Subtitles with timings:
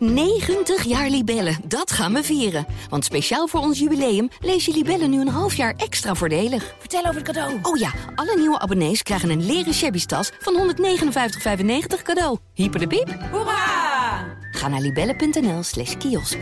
[0.00, 2.66] 90 jaar Libellen, dat gaan we vieren.
[2.88, 6.74] Want speciaal voor ons jubileum lees je Libellen nu een half jaar extra voordelig.
[6.78, 7.58] Vertel over het cadeau.
[7.62, 12.38] Oh ja, alle nieuwe abonnees krijgen een leren shabby tas van 159,95 cadeau.
[12.54, 13.18] Hyper de piep.
[13.30, 14.38] Hoera!
[14.50, 16.38] Ga naar libellen.nl slash kiosk.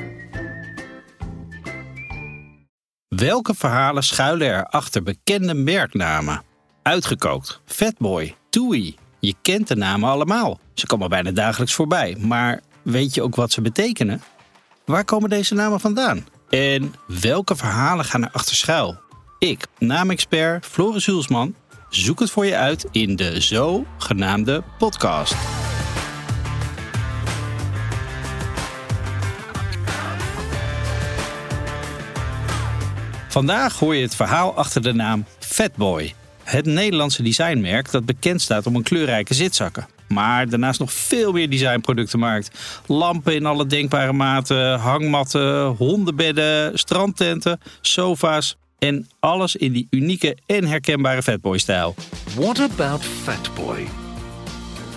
[3.09, 6.43] Welke verhalen schuilen er achter bekende merknamen?
[6.83, 8.97] Uitgekookt, Fatboy, Toei.
[9.21, 10.59] Je kent de namen allemaal.
[10.75, 12.17] Ze komen bijna dagelijks voorbij.
[12.19, 12.61] Maar
[12.91, 14.23] weet je ook wat ze betekenen?
[14.85, 16.27] Waar komen deze namen vandaan?
[16.49, 18.97] En welke verhalen gaan er achter schuil?
[19.39, 21.55] Ik, naamexpert Floris Hulsman,
[21.91, 25.35] zoek het voor je uit in de zogenaamde podcast.
[33.29, 36.15] Vandaag hoor je het verhaal achter de naam Fatboy.
[36.45, 39.98] Het Nederlandse designmerk dat bekend staat om een kleurrijke zitzakken.
[40.09, 42.51] Maar daarnaast nog veel meer designproducten maakt.
[42.87, 50.65] Lampen in alle denkbare maten, hangmatten, hondenbedden, strandtenten, sofa's en alles in die unieke en
[50.65, 51.95] herkenbare Fatboy-stijl.
[52.35, 53.87] What about Fatboy?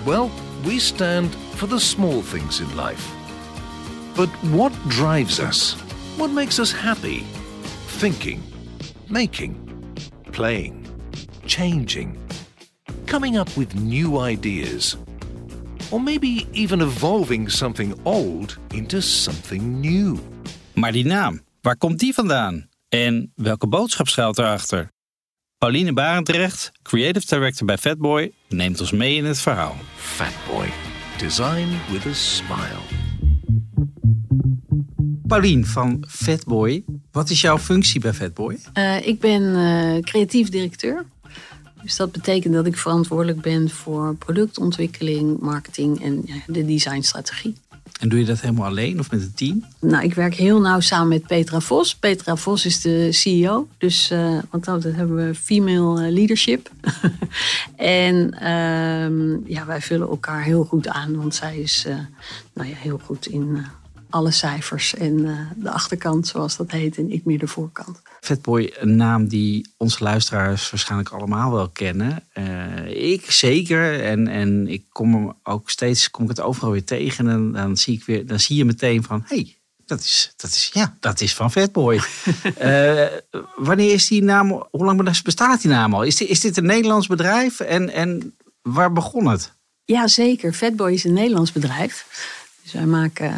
[0.05, 0.29] Well,
[0.63, 3.19] we stand for the small things in life.
[4.15, 5.75] But what drives us?
[6.17, 7.23] What makes us happy?
[7.99, 8.43] Thinking,
[9.07, 9.55] making,
[10.31, 10.85] playing,
[11.45, 12.17] changing,
[13.11, 14.97] coming up with new ideas.
[15.89, 20.17] Or maybe even evolving something old into something new.
[20.73, 22.69] Maar die naam, waar komt die vandaan?
[22.89, 24.91] En welke boodschap schuilt erachter?
[25.57, 29.75] Pauline Barendrecht, creative director bij Fatboy, neemt ons mee in het verhaal.
[29.95, 30.67] Fatboy,
[31.17, 32.81] design with a smile.
[35.27, 38.57] Pauline van Fatboy, wat is jouw functie bij Fatboy?
[38.73, 41.05] Uh, ik ben uh, creatief directeur.
[41.83, 47.55] Dus dat betekent dat ik verantwoordelijk ben voor productontwikkeling, marketing en ja, de designstrategie.
[47.99, 49.65] En doe je dat helemaal alleen of met een team?
[49.79, 51.95] Nou, ik werk heel nauw samen met Petra Vos.
[51.95, 56.69] Petra Vos is de CEO, dus uh, want dan hebben we female leadership.
[57.75, 61.95] en uh, ja, wij vullen elkaar heel goed aan, want zij is uh,
[62.53, 63.65] nou ja, heel goed in
[64.11, 65.15] alle cijfers en
[65.55, 68.01] de achterkant, zoals dat heet, en ik meer de voorkant.
[68.21, 72.23] Fatboy, een naam die onze luisteraars waarschijnlijk allemaal wel kennen.
[72.33, 74.03] Uh, ik zeker.
[74.03, 77.29] En, en ik kom hem ook steeds kom ik het overal weer tegen.
[77.29, 80.49] En dan zie, ik weer, dan zie je meteen van hé, hey, dat is, dat
[80.49, 82.01] is, ja, dat is van Fatboy.
[82.61, 83.05] uh,
[83.67, 86.03] wanneer is die naam, hoe lang bestaat die naam al?
[86.03, 87.59] Is dit, is dit een Nederlands bedrijf?
[87.59, 89.53] En, en waar begon het?
[89.85, 90.53] Ja, zeker.
[90.53, 92.05] Fatboy is een Nederlands bedrijf.
[92.63, 93.33] Dus wij maken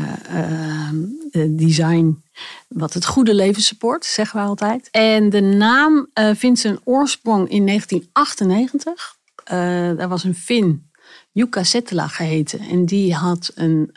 [1.31, 2.23] uh, design
[2.67, 4.89] wat het goede leven support, zeggen we altijd.
[4.91, 9.17] En de naam uh, vindt zijn oorsprong in 1998.
[9.43, 10.91] Uh, daar was een Fin,
[11.31, 12.59] Jukka Settela geheten.
[12.59, 13.91] En die had een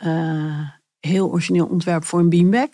[0.99, 2.69] heel origineel ontwerp voor een beanbag.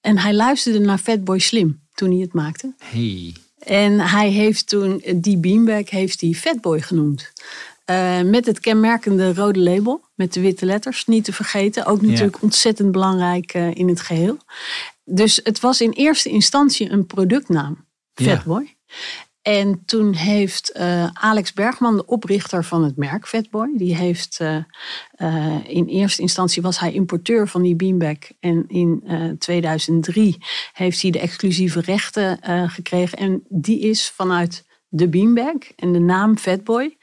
[0.00, 2.74] En hij luisterde naar Fatboy Slim toen hij het maakte.
[2.78, 3.34] Hey.
[3.58, 7.32] En hij heeft toen die beanbag heeft hij Fatboy genoemd.
[7.90, 11.86] Uh, met het kenmerkende rode label, met de witte letters, niet te vergeten.
[11.86, 12.40] Ook natuurlijk ja.
[12.42, 14.36] ontzettend belangrijk uh, in het geheel.
[15.04, 18.76] Dus het was in eerste instantie een productnaam, Fatboy.
[18.86, 18.94] Ja.
[19.42, 24.40] En toen heeft uh, Alex Bergman, de oprichter van het merk Fatboy, die heeft
[25.66, 28.16] in eerste instantie was hij importeur van die beanbag.
[28.40, 29.04] En in
[29.38, 30.38] 2003
[30.72, 32.38] heeft hij de exclusieve rechten
[32.70, 33.18] gekregen.
[33.18, 36.96] En die is vanuit de beanbag en de naam Fatboy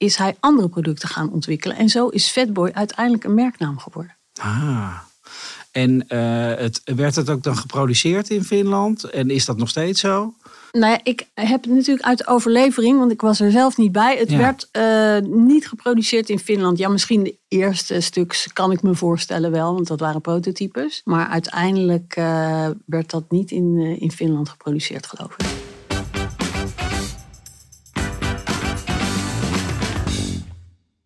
[0.00, 1.76] is hij andere producten gaan ontwikkelen.
[1.76, 4.16] En zo is Fatboy uiteindelijk een merknaam geworden.
[4.40, 4.98] Ah.
[5.70, 9.04] En uh, het, werd het ook dan geproduceerd in Finland?
[9.04, 10.34] En is dat nog steeds zo?
[10.72, 14.16] Nou ja, ik heb het natuurlijk uit overlevering, want ik was er zelf niet bij.
[14.16, 14.36] Het ja.
[14.36, 16.78] werd uh, niet geproduceerd in Finland.
[16.78, 21.00] Ja, misschien de eerste stuks kan ik me voorstellen wel, want dat waren prototypes.
[21.04, 25.59] Maar uiteindelijk uh, werd dat niet in, in Finland geproduceerd, geloof ik.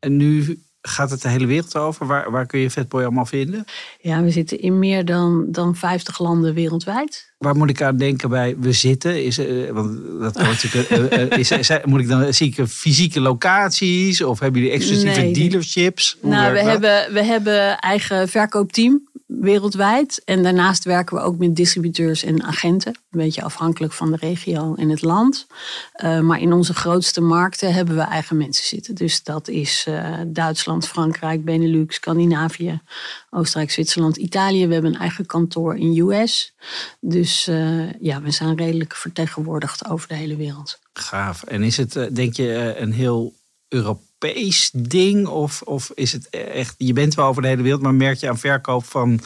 [0.04, 2.06] En nu gaat het de hele wereld over.
[2.06, 3.64] Waar, waar kun je Fatboy allemaal vinden?
[4.00, 7.32] Ja, we zitten in meer dan, dan 50 landen wereldwijd.
[7.38, 9.24] Waar moet ik aan denken bij we zitten?
[9.24, 13.20] Is, uh, want dat natuurlijk, uh, uh, is, is, moet ik dan zie ik fysieke
[13.20, 16.16] locaties of hebben jullie exclusieve nee, dealerships?
[16.20, 19.08] Hoe nou, we hebben, we hebben eigen verkoopteam
[19.40, 20.22] wereldwijd.
[20.24, 22.94] En daarnaast werken we ook met distributeurs en agenten.
[23.10, 25.46] Een beetje afhankelijk van de regio en het land.
[26.04, 28.94] Uh, maar in onze grootste markten hebben we eigen mensen zitten.
[28.94, 32.80] Dus dat is uh, Duitsland, Frankrijk, Benelux, Scandinavië,
[33.30, 34.66] Oostenrijk, Zwitserland, Italië.
[34.66, 36.54] We hebben een eigen kantoor in US.
[37.00, 40.78] Dus uh, ja, we zijn redelijk vertegenwoordigd over de hele wereld.
[40.92, 41.42] Gaaf.
[41.42, 43.34] En is het, denk je, een heel
[43.68, 45.26] Europees Europees ding?
[45.26, 48.28] Of, of is het echt, je bent wel over de hele wereld, maar merk je
[48.28, 49.20] aan verkoop van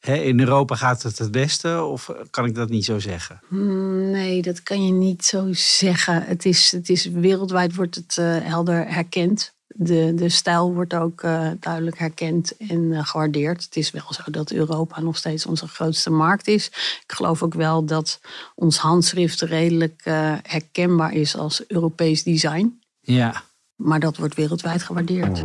[0.00, 1.82] hè, in Europa gaat het het beste?
[1.82, 3.40] Of kan ik dat niet zo zeggen?
[3.48, 6.22] Hmm, Nee, dat kan je niet zo zeggen.
[6.22, 9.52] Het is, het is wereldwijd wordt het eh, helder herkend.
[9.76, 13.64] De, de stijl wordt ook eh, duidelijk herkend en eh, gewaardeerd.
[13.64, 16.66] Het is wel zo dat Europa nog steeds onze grootste markt is.
[17.06, 18.20] Ik geloof ook wel dat
[18.54, 22.80] ons handschrift redelijk eh, herkenbaar is als Europees design.
[23.00, 23.42] Ja.
[23.76, 25.42] Maar dat wordt wereldwijd gewaardeerd.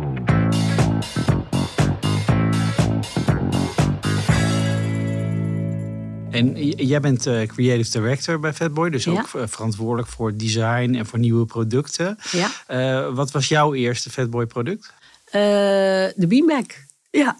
[6.30, 9.10] En jij bent eh, creative director bij Fatboy, dus Ja.
[9.12, 12.18] ook eh, verantwoordelijk voor design en voor nieuwe producten.
[12.30, 12.48] Ja.
[12.66, 14.92] Eh, wat was jouw eerste Fatboy product?
[15.32, 16.64] De beanbag.
[17.10, 17.36] Ja,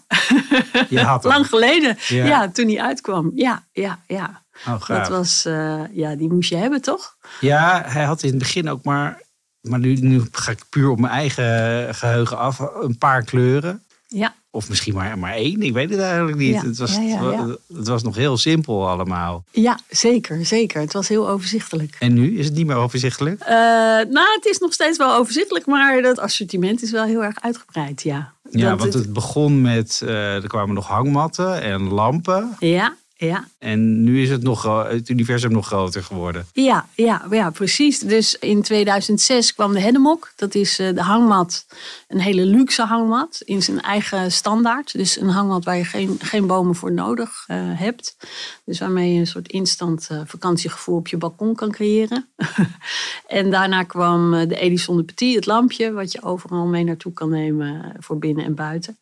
[0.89, 1.31] Je had hem.
[1.31, 1.97] lang geleden.
[2.07, 2.25] Ja.
[2.25, 2.49] Ja.
[2.51, 3.31] toen die uitkwam.
[3.35, 4.41] Ja, ja, ja.
[4.67, 4.87] Oh.
[4.87, 5.41] Dat was,
[5.91, 7.15] ja, die moest je hebben, toch?
[7.39, 9.21] Ja, hij had in het begin ook maar,
[9.61, 13.83] maar nu, nu ga ik puur op mijn eigen geheugen af, een paar kleuren.
[14.07, 14.35] Ja.
[14.53, 16.53] Of misschien maar, maar één, ik weet het eigenlijk niet.
[16.53, 17.55] Ja, Het, was, ja, ja, ja.
[17.75, 19.43] het was nog heel simpel allemaal.
[19.51, 20.81] Ja, zeker, zeker.
[20.81, 21.95] Het was heel overzichtelijk.
[21.99, 23.41] En nu is het niet meer overzichtelijk?
[23.41, 23.55] Eh,
[24.09, 28.01] nou, het is nog steeds wel overzichtelijk, maar het assortiment is wel heel erg uitgebreid,
[28.03, 28.33] ja.
[28.49, 32.55] Ja, Dat want het begon met, eh, er kwamen nog hangmatten en lampen.
[32.59, 36.45] Ja, ja, En nu is het, nog, het universum nog groter geworden.
[36.53, 37.99] ja, ja, ja, precies.
[37.99, 40.31] Dus in 2006 kwam de Hedemok.
[40.35, 41.65] Dat is eh, de hangmat,
[42.07, 44.93] een hele luxe hangmat in zijn eigen standaard.
[44.93, 48.17] Dus een hangmat waar je geen, geen bomen voor nodig eh, hebt.
[48.65, 52.29] Dus waarmee je een soort instant eh, vakantiegevoel op je balkon kan creëren.
[53.27, 57.29] en daarna kwam de Edison de Petit, het lampje, wat je overal mee naartoe kan
[57.29, 58.97] nemen voor binnen en buiten.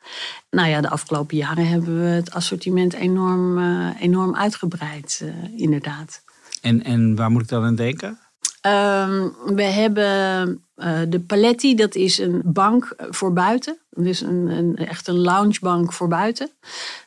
[0.52, 6.22] Nou ja, de afgelopen jaren hebben we het assortiment enorm, eh, enorm uitgebreid, eh, inderdaad.
[6.62, 8.19] En, en waar moet ik dan aan denken?
[8.62, 13.78] Ehm, we hebben eh, de Paletti, dat is een bank eh, voor buiten.
[13.90, 16.50] Dus een, een, echt een loungebank voor buiten.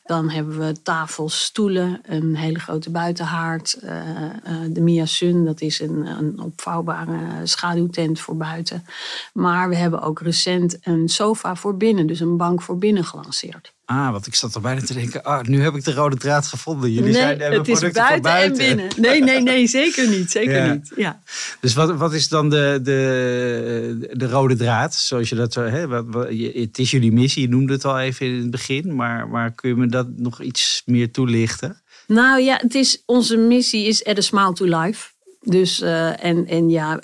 [0.05, 3.73] Dan hebben we tafels, stoelen, een hele grote buitenhaard.
[3.73, 4.33] eh, eh,
[4.69, 8.85] de Mia Sun, dat is een, een opvouwbare schaduwtent voor buiten.
[9.33, 13.73] Maar we hebben ook recent een sofa voor binnen, dus een bank voor binnen gelanceerd.
[13.93, 16.47] Ah, want ik zat er bijna te denken, ah, nu heb ik de rode draad
[16.47, 16.91] gevonden.
[16.91, 18.91] Jullie nee, zijn, hebben het is producten buiten, en binnen.
[18.97, 20.31] Nee, nee, nee, zeker niet.
[20.31, 20.73] Zeker Ja.
[20.73, 20.91] niet.
[20.95, 21.21] Ja.
[21.59, 24.95] Dus wat, wat is dan de, de, de rode draad?
[24.95, 26.05] Zoals je dat zo, hè, wat,
[26.53, 28.95] het is jullie missie, je noemde het al even in het begin.
[28.95, 31.81] Maar, maar kun je me dat nog iets meer toelichten?
[32.07, 35.11] Nou ja, het is, onze missie is Add a Smile to Life.
[35.41, 36.99] Dus, eh, en, en ja,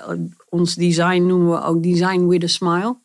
[0.49, 2.97] ons design noemen we ook Design with a Smile.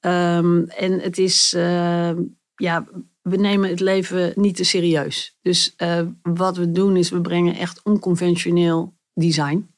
[0.00, 2.10] Ehm, en het is, eh,
[2.56, 2.86] ja,
[3.28, 5.36] we nemen het leven niet te serieus.
[5.42, 9.70] Dus eh, wat we doen is, we brengen echt onconventioneel design.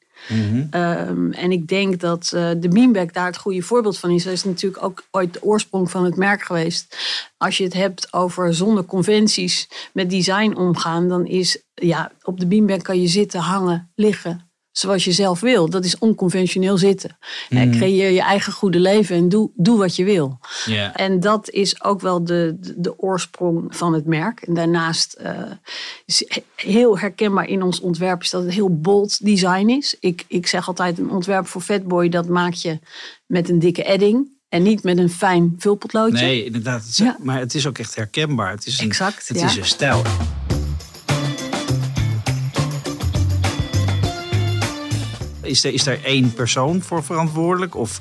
[0.69, 4.23] Ehm, en ik denk dat eh, de beanbag daar het goede voorbeeld van is.
[4.23, 6.97] Dat is natuurlijk ook ooit de oorsprong van het merk geweest.
[7.37, 12.47] Als je het hebt over zonder conventies met design omgaan, dan is ja, op de
[12.47, 14.50] beanbag kan je zitten, hangen, liggen.
[14.71, 15.69] Zoals je zelf wil.
[15.69, 17.17] Dat is onconventioneel zitten.
[17.49, 20.39] Eh, creëer je eigen goede leven en doe, doe wat je wil.
[20.93, 24.41] En dat is ook wel de, de, de oorsprong van het merk.
[24.41, 25.39] En daarnaast eh,
[26.05, 29.95] is he- heel herkenbaar in ons ontwerp is dat het heel bold design is.
[29.99, 32.79] Ik, ik zeg altijd een ontwerp voor Fatboy dat maak je
[33.25, 34.29] met een dikke edding.
[34.49, 36.25] En niet met een fijn vulpotloodje.
[36.25, 36.81] Nee, inderdaad.
[36.81, 37.17] Het is- Ja.
[37.19, 38.51] Maar het is ook echt herkenbaar.
[38.51, 39.45] Het is een, Exact, Het ja.
[39.45, 40.01] is een stijl.
[45.43, 47.75] Is er, is er één persoon voor verantwoordelijk?
[47.75, 47.99] Of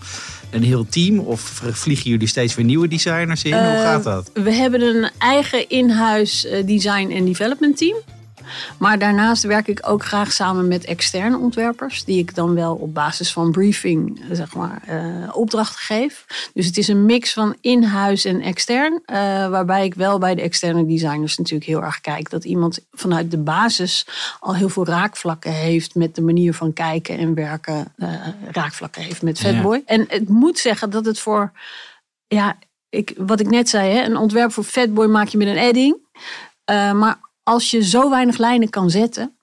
[0.50, 1.18] een heel team?
[1.18, 3.52] Of vliegen jullie steeds weer nieuwe designers in?
[3.52, 4.30] Hoe Eh, gaat dat?
[4.34, 7.96] We hebben een eigen in-huis eh, design en development team.
[8.78, 12.94] Maar daarnaast werk ik ook graag samen met externe ontwerpers, die ik dan wel op
[12.94, 16.24] basis van briefing, eh, zeg maar, eh, opdrachten geef.
[16.54, 19.16] Dus het is een mix van in-huis en extern, eh,
[19.48, 23.38] waarbij ik wel bij de externe designers natuurlijk heel erg kijk dat iemand vanuit de
[23.38, 24.06] basis
[24.40, 27.94] al heel veel raakvlakken heeft met de manier van kijken en werken,
[28.50, 29.52] raakvlakken heeft met Ja.
[29.52, 29.82] Fatboy.
[29.86, 31.52] En het moet zeggen dat het voor,
[32.26, 35.56] ja, ik, wat ik net zei, hè, een ontwerp voor Fatboy maak je met een
[35.56, 35.96] edding.
[36.94, 39.34] Maar als je zo weinig lijnen kan zetten,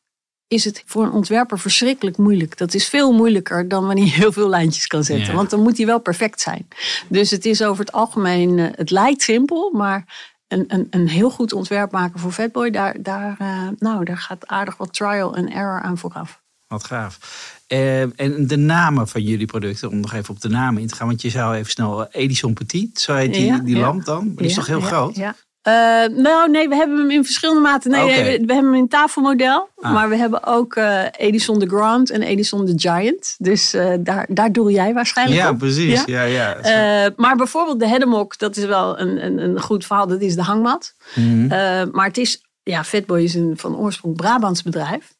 [0.48, 2.58] is het voor een ontwerper verschrikkelijk moeilijk.
[2.58, 5.28] Dat is veel moeilijker dan wanneer je heel veel lijntjes kan zetten.
[5.28, 5.34] Ja.
[5.34, 6.68] Want dan moet hij wel perfect zijn.
[7.08, 10.06] Dus het is over het algemeen, eh, het lijkt simpel, maar
[10.48, 14.48] een, een, een heel goed ontwerp maken voor Fatboy, daar, daar, eh, nou, daar gaat
[14.48, 16.42] aardig wat trial en error aan vooraf.
[16.68, 17.20] Wat gaaf.
[17.68, 20.96] Eh, en de namen van jullie producten, om nog even op de namen in te
[20.96, 21.08] gaan.
[21.08, 23.82] Want je zou even snel Edison Petit, zo heet die, Ja, die ja.
[23.82, 24.26] lamp dan.
[24.26, 25.16] Maar die is toch heel groot?
[25.16, 25.36] Ja.
[25.68, 27.92] Eh, nou, nee, we hebben hem in verschillende maten.
[27.92, 29.70] Nee, nee, we, we hebben hem in tafelmodel.
[29.76, 29.94] Ah.
[29.94, 33.36] Maar we hebben ook eh, Edison de Grand en Edison de Giant.
[33.38, 35.58] Dus eh, daar, daar doe jij waarschijnlijk Ja, op.
[35.58, 36.04] precies.
[36.06, 36.24] Ja?
[36.24, 37.14] Ja, ja.
[37.16, 40.08] Maar bijvoorbeeld de Hedemok, dat is wel een, een, een goed verhaal.
[40.08, 40.94] Dat is de hangmat.
[41.16, 41.48] Mhm.
[41.92, 45.16] Maar het is, ja, Fatboy is een van oorsprong Brabants bedrijf.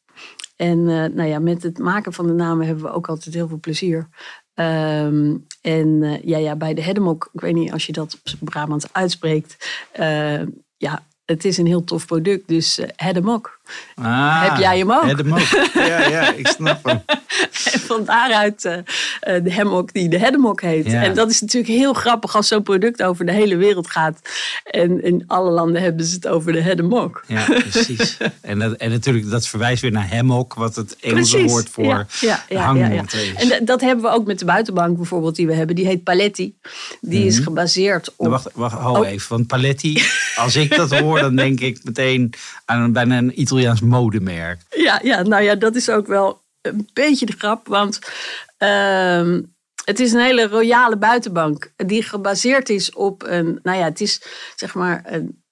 [0.56, 3.60] En nou ja, met het maken van de namen hebben we ook altijd heel veel
[3.60, 4.08] plezier.
[4.58, 8.92] Ehm, en eh, ja, ja, bij de Hedemok, ik weet niet als je dat Brabants
[8.92, 9.56] uitspreekt.
[9.92, 10.42] eh,
[10.76, 12.48] ja, het is een heel tof product.
[12.48, 13.57] Dus eh Hedemok.
[13.94, 15.04] Ah, Heb jij hem ook?
[15.06, 15.70] Heb hem ook.
[15.74, 17.02] Ja, ja, ik snap hem.
[17.72, 18.76] En van daaruit eh,
[19.20, 20.86] eh, de hemok die de Hedemok heet.
[20.86, 21.02] Ja.
[21.02, 24.20] En dat is natuurlijk heel grappig als zo'n product over de hele wereld gaat.
[24.64, 27.24] En in alle landen hebben ze het over de Hedemok.
[27.26, 28.16] Ja, precies.
[28.40, 31.50] En, dat, en natuurlijk, dat verwijst weer naar hammock, wat het Engelse Precies.
[31.52, 32.60] woord voor ja, ja, ja, ja, ja.
[32.64, 33.32] hangmat is.
[33.34, 35.76] En dat- hebben we ook met de buitenbank bijvoorbeeld die we hebben.
[35.76, 36.54] Die heet Paletti.
[37.00, 38.14] Die is gebaseerd op...
[38.18, 39.06] Nou, wacht, wacht, hou Oh.
[39.08, 39.28] even.
[39.28, 40.02] Want Paletti,
[40.36, 42.32] als ik dat hoor, dan denk ik meteen
[42.64, 44.60] aan een, bijna een Italiaans modemerk.
[44.70, 47.66] Ja, ja, nou ja, dat is ook wel een beetje de grap.
[47.66, 47.98] Want
[48.56, 49.40] ehm,
[49.84, 51.72] het is een hele royale buitenbank.
[51.76, 53.58] Die gebaseerd is op een...
[53.62, 54.22] Nou ja, het is
[54.56, 55.02] zeg maar...
[55.06, 55.42] Een,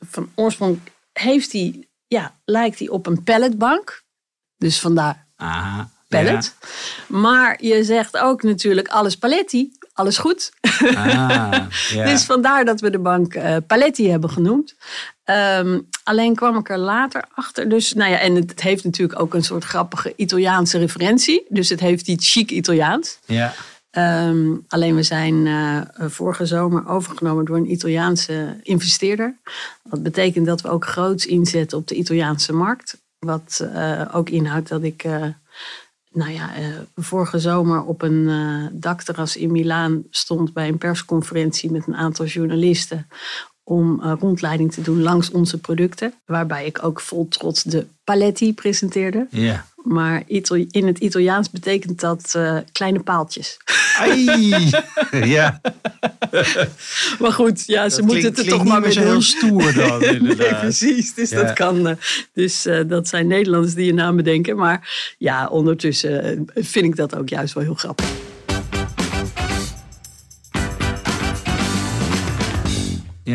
[0.00, 0.80] van oorsprong
[1.12, 1.88] heeft die...
[2.06, 4.02] Ja, lijkt die op een palletbank.
[4.56, 5.90] Dus vandaar Aha.
[6.08, 6.54] pallet.
[7.06, 9.72] Maar je zegt ook natuurlijk alles paletti.
[9.96, 10.52] Alles goed.
[10.80, 12.04] Ah, ja.
[12.04, 14.74] Dus vandaar dat we de bank eh, Paletti hebben genoemd.
[15.26, 17.68] Ehm, alleen kwam ik er later achter.
[17.68, 21.46] Dus, nou ja, en het, heeft natuurlijk ook een soort grappige Italiaanse referentie.
[21.48, 23.18] Dus het heeft iets chic Italiaans.
[23.24, 23.54] ja.
[23.90, 29.36] Ehm, alleen we zijn eh, vorige zomer overgenomen door een Italiaanse investeerder.
[29.82, 33.02] Dat betekent dat we ook groots inzetten op de Italiaanse markt.
[33.18, 35.26] Wat eh, ook inhoudt dat ik, eh,
[36.10, 36.50] nou ja,
[36.94, 38.30] vorige zomer op een
[38.72, 43.06] dakterras in Milaan stond bij een persconferentie met een aantal journalisten.
[43.68, 46.12] Om eh, rondleiding te doen langs onze producten.
[46.26, 49.26] Waarbij ik ook vol trots de Paletti presenteerde.
[49.30, 49.66] ja.
[49.82, 53.56] Maar Itali- in het Italiaans betekent dat eh, kleine paaltjes.
[53.98, 54.24] Ai.
[55.36, 55.60] ja.
[57.18, 59.98] Maar goed, ja, ze Dat moeten het er toch maar mee zo heel stoer dan,
[60.22, 61.14] Nee, precies.
[61.14, 61.42] Dus Ja.
[61.42, 61.88] dat kan.
[61.88, 61.96] eh,
[62.32, 64.56] dus dat zijn Nederlanders die je naam bedenken.
[64.56, 68.06] Maar ja, ondertussen vind ik dat ook juist wel heel grappig.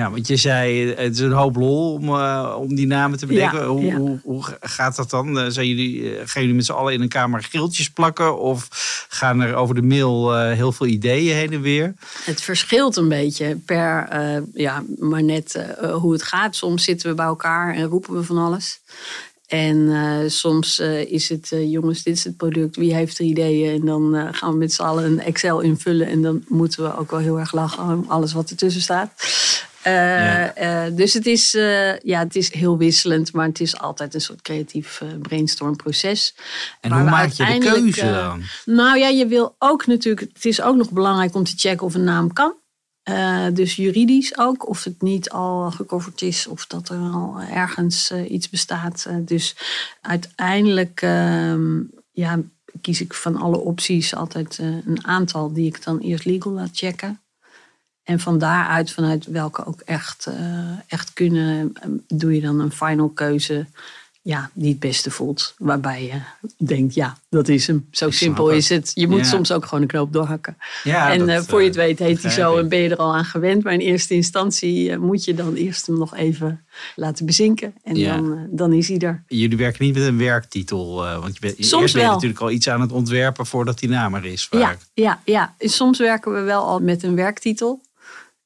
[0.01, 3.25] Ja, want je zei, het is een hoop lol om, eh, om die namen te
[3.25, 3.59] bedenken.
[3.59, 3.95] Ja, hoe, ja.
[3.95, 5.39] Hoe, hoe gaat dat dan?
[5.39, 8.39] Eh, Zijn jullie, eh, gaan jullie met z'n allen in een kamer geeltjes plakken?
[8.39, 8.67] Of
[9.09, 11.93] gaan er over de mail heel veel ideeën heen en weer?
[12.23, 14.07] Het verschilt een beetje per,
[14.53, 16.55] ja, maar net hoe het gaat.
[16.55, 18.79] Soms zitten we bij elkaar en roepen we van alles.
[19.47, 19.91] En
[20.31, 23.73] soms is het, jongens, dit is het product, wie heeft er ideeën?
[23.79, 26.07] En dan gaan we met z'n allen een Excel invullen.
[26.07, 29.11] En dan moeten we ook wel heel erg lachen om alles wat ertussen staat.
[29.81, 30.53] Eh, Ja.
[30.53, 34.21] eh, dus het is, eh, ja, het is heel wisselend, maar het is altijd een
[34.21, 36.35] soort creatief brainstormproces.
[36.81, 38.41] En hoe maak je de keuze dan?
[38.65, 40.31] nou ja, je wil ook natuurlijk.
[40.33, 42.53] Het is ook nog belangrijk om te checken of een naam kan.
[43.53, 48.49] Dus juridisch ook, of het niet al gecoverd is of dat er al ergens iets
[48.49, 49.07] bestaat.
[49.19, 49.55] Dus
[50.01, 51.79] uiteindelijk ehm,
[52.11, 52.39] ja,
[52.81, 57.21] kies ik van alle opties altijd een aantal die ik dan eerst legal laat checken.
[58.03, 60.35] En van daaruit, vanuit welke ook echt, eh,
[60.87, 63.65] echt kunnen, eh, doe je dan een final keuze
[64.23, 65.53] ja, die het beste voelt.
[65.57, 66.21] Waarbij je
[66.65, 67.87] denkt, ja, dat is hem.
[67.91, 68.91] Zo Ik simpel is het.
[68.93, 69.23] Je moet Ja.
[69.23, 70.57] soms ook gewoon een knoop doorhakken.
[70.83, 72.97] Ja, en dat, eh, voor je het weet heet hij zo en ben je er
[72.97, 73.63] al aan gewend.
[73.63, 76.65] Maar in eerste instantie moet je dan eerst hem nog even
[76.95, 77.73] laten bezinken.
[77.83, 78.15] En Ja.
[78.15, 79.23] dan, dan is hij er.
[79.27, 80.95] Jullie werken niet met een werktitel.
[80.95, 82.15] want je bent, Soms eerst ben je wel.
[82.15, 84.47] natuurlijk al iets aan het ontwerpen voordat die naam er is.
[84.51, 84.77] Ja, Vaak.
[84.93, 85.55] ja, ja.
[85.59, 87.81] Soms werken we wel al met een werktitel.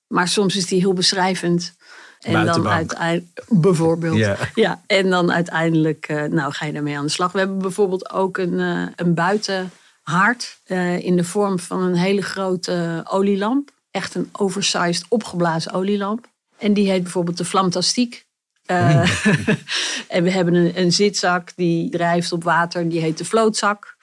[0.08, 1.76] Maar soms is die heel beschrijvend.
[2.20, 4.18] En dan uiteindelijk, bijvoorbeeld.
[4.18, 4.38] Ja.
[4.56, 7.32] Ja, en dan uiteindelijk eh, nou, ga je daarmee aan de slag.
[7.32, 12.22] We hebben bijvoorbeeld ook een, eh, een buitenhaard eh, in de vorm van een hele
[12.22, 13.70] grote olielamp.
[13.92, 16.28] Echt een oversized opgeblazen olielamp.
[16.58, 18.26] En die heet bijvoorbeeld de Flamtastiek.
[18.66, 19.10] Eh,
[20.08, 23.98] en we hebben een, een zitzak die drijft op water, die heet de vlootzak.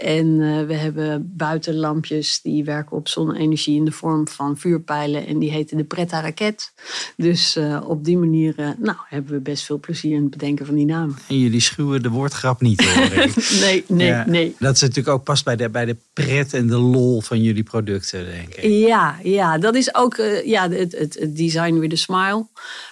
[0.00, 5.26] En eh, we hebben buitenlampjes die werken op zonne-energie in de vorm van vuurpijlen.
[5.26, 6.72] En die heten de Pretta Raket.
[7.16, 10.66] Dus eh, op die manier eh, nou, hebben we best veel plezier in het bedenken
[10.66, 11.16] van die namen.
[11.28, 13.08] En jullie schuwen de woordgrap niet hoor.
[13.60, 14.54] Nee, nee, Ja, nee.
[14.58, 17.62] Dat is natuurlijk ook past bij de, bij de pret en de lol van jullie
[17.62, 18.64] producten, denk ik.
[18.64, 22.46] Ja, ja, dat is ook ja, het, het, het design with a smile.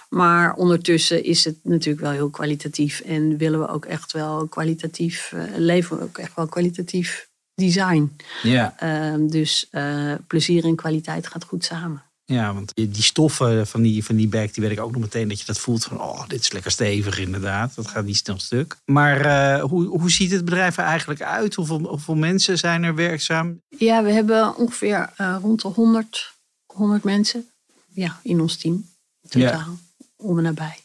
[0.09, 3.01] Maar ondertussen is het natuurlijk wel heel kwalitatief.
[3.01, 8.17] En willen we ook echt wel kwalitatief, eh, leveren we ook echt wel kwalitatief design.
[8.43, 8.75] Ja.
[8.79, 12.03] Ehm, dus eh, plezier en kwaliteit gaat goed samen.
[12.25, 15.29] Ja, want die stoffen van die, van die bag, die weet ik ook nog meteen
[15.29, 17.75] dat je dat voelt van, oh, dit is lekker stevig inderdaad.
[17.75, 18.77] Dat gaat niet snel stuk.
[18.85, 21.55] Maar uh, hoe, hoe ziet het bedrijf er eigenlijk uit?
[21.55, 23.61] Hoeveel, hoeveel mensen zijn er werkzaam?
[23.69, 26.35] Ja, we hebben ongeveer uh, rond de 100,
[26.67, 27.47] 100 mensen
[27.87, 28.87] ja, in ons team.
[29.29, 29.67] Totaal, ja.
[30.19, 30.79] Om en nabij.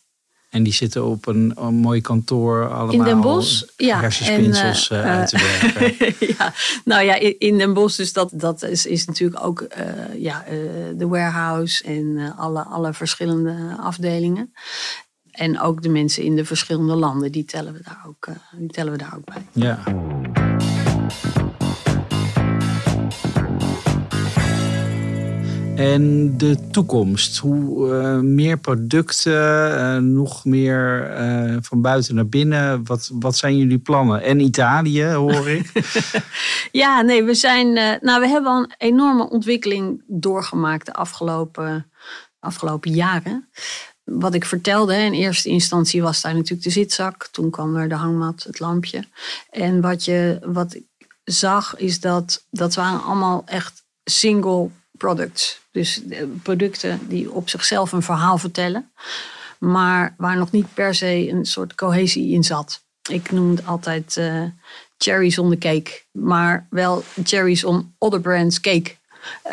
[0.53, 4.97] En die zitten op een, een mooi kantoor allemaal in Den Bosch, ja, hersenspinsels en,
[4.97, 6.15] uh, uit te werken.
[6.37, 6.53] ja,
[6.85, 10.59] nou ja, in Den Bosch, dus dat, dat is, is natuurlijk ook uh, ja, uh,
[10.97, 14.53] de warehouse en alle, alle verschillende afdelingen.
[15.31, 18.91] En ook de mensen in de verschillende landen, die tellen we daar ook, die tellen
[18.91, 19.47] we daar ook bij.
[19.51, 19.83] Ja.
[25.75, 32.85] En de toekomst, hoe uh, meer producten, uh, nog meer uh, van buiten naar binnen.
[32.85, 34.21] Wat, wat zijn jullie plannen?
[34.21, 35.71] En Italië, hoor ik.
[36.71, 37.73] ja, nee, we zijn.
[38.01, 41.91] nou, we hebben al een enorme ontwikkeling doorgemaakt de afgelopen,
[42.39, 43.49] afgelopen jaren.
[44.03, 47.27] Wat ik vertelde, in eerste instantie was daar natuurlijk de zitzak.
[47.31, 49.03] Toen kwam er de hangmat, het lampje.
[49.49, 50.85] En wat, je, wat ik
[51.23, 54.69] zag, is dat dat waren allemaal echt single
[55.03, 55.61] products.
[55.71, 56.01] Dus
[56.43, 58.91] producten die op zichzelf een verhaal vertellen,
[59.59, 62.81] maar waar nog niet per se een soort cohesie in zat.
[63.09, 64.43] Ik noem het altijd uh,
[64.97, 68.95] cherries on the cake, maar wel cherries on other brands cake.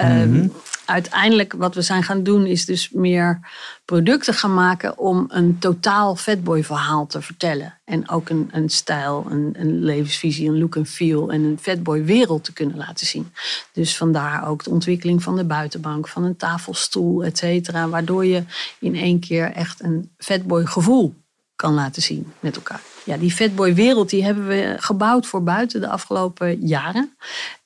[0.00, 0.52] Mm
[0.90, 3.40] uiteindelijk wat we zijn gaan doen is dus meer
[3.84, 7.78] producten gaan maken om een totaal fatboy verhaal te vertellen.
[7.84, 12.04] En ook een, een stijl, een, een levensvisie, een look en feel en een fatboy
[12.04, 13.32] wereld te kunnen laten zien.
[13.72, 17.88] Dus vandaar ook de ontwikkeling van de buitenbank, van een tafelstoel, et cetera.
[17.88, 18.42] Waardoor je
[18.80, 21.14] in één keer echt een fatboy gevoel
[21.56, 22.80] kan laten zien met elkaar.
[23.04, 27.16] Ja, die fatboy wereld die hebben we gebouwd voor buiten de afgelopen jaren.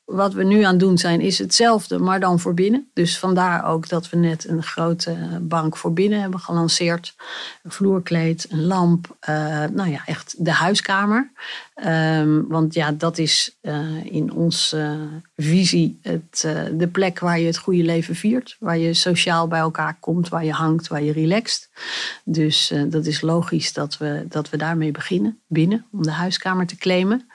[0.04, 2.90] Wat we nu aan het doen zijn, is hetzelfde, maar dan voor binnen.
[2.92, 7.14] Dus vandaar ook dat we net een grote bank voor binnen hebben gelanceerd.
[7.62, 11.30] Een vloerkleed, een lamp, uh, nou ja, echt de huiskamer.
[11.86, 14.98] Um, want ja, dat is uh, in onze
[15.36, 18.56] visie het, de plek waar je het goede leven viert.
[18.58, 21.70] Waar je sociaal bij elkaar komt, waar je hangt, waar je relaxt.
[22.24, 26.76] Dus dat is logisch dat we, dat we daarmee beginnen, binnen, om de huiskamer te
[26.76, 27.26] claimen.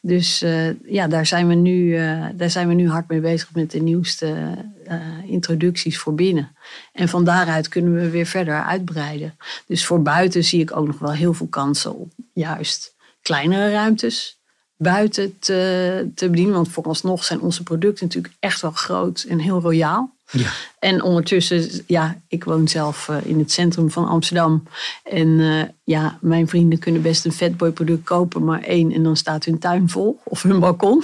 [0.00, 0.44] Dus
[0.84, 3.80] ja, daar zijn we nu eh, daar zijn we nu hard mee bezig met de
[3.80, 4.56] nieuwste
[4.88, 6.56] uh, introducties voor binnen.
[6.92, 9.36] En van daaruit kunnen we weer verder uitbreiden.
[9.66, 14.40] Dus voor buiten zie ik ook nog wel heel veel kansen op juist kleinere ruimtes
[14.76, 16.54] buiten te, te bedienen.
[16.54, 20.15] Want vooralsnog zijn onze producten natuurlijk echt wel groot en heel royaal.
[20.30, 20.50] Ja.
[20.78, 24.62] En ondertussen, ja, ik woon zelf uh, in het centrum van Amsterdam.
[25.04, 29.16] En uh, ja, mijn vrienden kunnen best een fatboy product kopen, maar één en dan
[29.16, 31.02] staat hun tuin vol of hun balkon.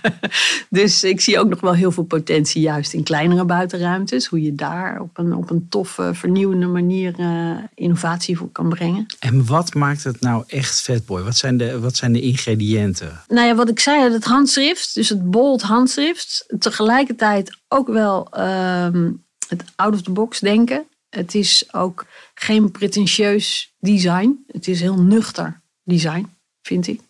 [0.70, 4.26] dus ik zie ook nog wel heel veel potentie juist in kleinere buitenruimtes.
[4.26, 9.06] Hoe je daar op een, op een toffe, vernieuwende manier uh, innovatie voor kan brengen.
[9.18, 11.22] En wat maakt het nou echt fatboy?
[11.22, 13.20] Wat zijn de, wat zijn de ingrediënten?
[13.28, 16.46] Nou ja, wat ik zei, het handschrift, dus het bold handschrift.
[16.58, 19.12] Tegelijkertijd ook wel ehm,
[19.48, 20.84] het out of the box denken.
[21.08, 24.44] Het is ook geen pretentieus design.
[24.46, 27.00] Het is heel nuchter design, vind ik.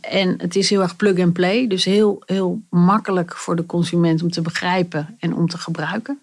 [0.00, 1.66] En het is heel erg plug and play.
[1.66, 6.18] Dus heel, heel makkelijk voor de consument om te begrijpen en om te gebruiken.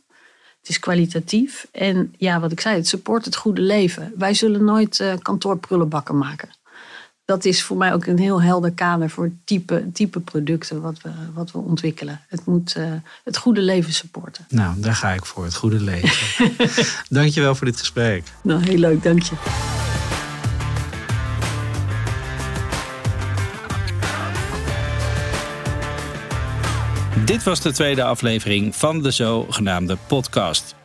[0.60, 1.68] Het is kwalitatief.
[1.72, 4.14] En ja, wat ik zei, het support het goede leven.
[4.18, 6.50] Wij zullen nooit uh, kantoorprullenbakken maken
[7.32, 11.02] dat is voor mij ook een heel helder kader voor het type, type producten wat
[11.02, 12.22] we, wat we ontwikkelen.
[12.28, 12.86] Het moet uh,
[13.24, 14.46] het goede leven supporten.
[14.50, 16.52] Nou, daar ga ik voor, het goede leven.
[17.10, 18.24] Dankjewel voor dit gesprek.
[18.44, 19.36] Nou, heel leuk, dank je.
[27.26, 30.76] Dit was de tweede aflevering van de zogenaamde podcast.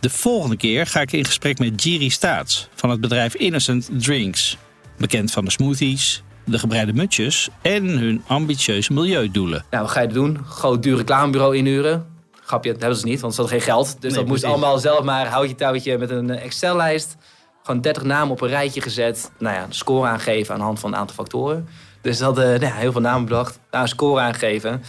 [0.00, 4.56] De volgende keer ga ik in gesprek met Jiri Staats van het bedrijf Innocent Drinks.
[4.98, 9.64] Bekend van de smoothies, de gebreide mutjes en hun ambitieuze milieudoelen.
[9.70, 10.38] Nou, wat ga je doen?
[10.44, 12.06] Groot duur reclamebureau inhuren.
[12.44, 13.96] Grapje, dat hebben ze niet, want ze hadden geen geld.
[14.00, 17.16] Dus dat moest allemaal zelf maar houtje touwtje met een Excel-lijst.
[17.62, 19.30] Gewoon 30 namen op een rijtje gezet.
[19.38, 21.68] Nou ja, score aangeven aan de hand van een aantal factoren.
[22.00, 23.58] Dus ze hadden nou ja, heel veel namen bedacht.
[23.70, 24.82] Nou, een score aangeven.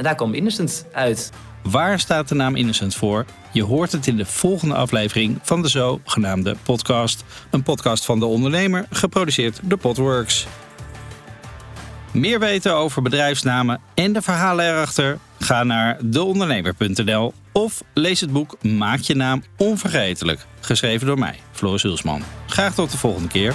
[0.00, 1.32] En daar kwam Innocent uit.
[1.62, 3.24] Waar staat de naam Innocent voor?
[3.52, 7.24] Je hoort het in de volgende aflevering van de zogenaamde podcast.
[7.50, 10.46] Een podcast van de ondernemer, geproduceerd door Potworks.
[12.12, 15.18] Meer weten over bedrijfsnamen en de verhalen erachter?
[15.38, 21.82] Ga naar deondernemer.nl of lees het boek Maak je naam onvergetelijk, geschreven door mij, Floris
[21.82, 22.22] Hulsman.
[22.46, 23.54] Graag tot de volgende keer.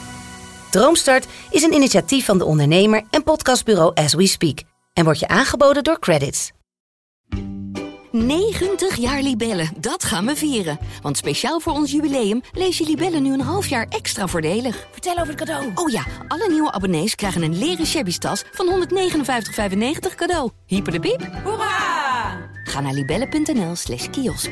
[0.71, 4.59] Droomstart is een initiatief van de ondernemer en podcastbureau As We Speak
[4.93, 6.51] en wordt je aangeboden door Credits.
[8.11, 10.79] 90 jaar Libellen, dat gaan we vieren.
[11.01, 14.87] Want speciaal voor ons jubileum lees je Libellen nu een half jaar extra voordelig.
[14.91, 15.71] Vertel over het cadeau.
[15.75, 20.51] Oh ja, alle nieuwe abonnees krijgen een leren shabby tas van 159,95 cadeau.
[20.65, 21.29] Hyper de piep.
[21.43, 22.49] Hoera!
[22.63, 24.49] Ga naar libellen.nl slash kiosk.